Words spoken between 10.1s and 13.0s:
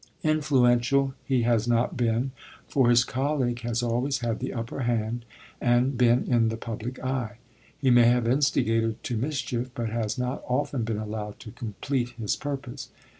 not often been allowed to complete his purpose.